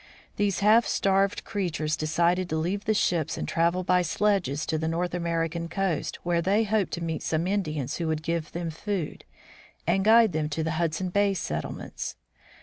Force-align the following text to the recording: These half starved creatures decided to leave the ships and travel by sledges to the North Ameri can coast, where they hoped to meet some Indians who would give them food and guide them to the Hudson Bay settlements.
These 0.35 0.61
half 0.61 0.87
starved 0.87 1.43
creatures 1.43 1.95
decided 1.95 2.49
to 2.49 2.55
leave 2.55 2.85
the 2.85 2.93
ships 2.95 3.37
and 3.37 3.47
travel 3.47 3.83
by 3.83 4.01
sledges 4.01 4.65
to 4.65 4.79
the 4.79 4.87
North 4.87 5.11
Ameri 5.11 5.51
can 5.51 5.69
coast, 5.69 6.17
where 6.23 6.41
they 6.41 6.63
hoped 6.63 6.93
to 6.93 7.03
meet 7.03 7.21
some 7.21 7.45
Indians 7.45 7.97
who 7.97 8.07
would 8.07 8.23
give 8.23 8.51
them 8.51 8.71
food 8.71 9.25
and 9.85 10.03
guide 10.03 10.31
them 10.31 10.49
to 10.49 10.63
the 10.63 10.71
Hudson 10.71 11.09
Bay 11.09 11.35
settlements. 11.35 12.15